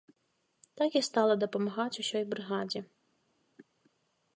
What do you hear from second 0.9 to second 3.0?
і стала дапамагаць усёй брыгадзе.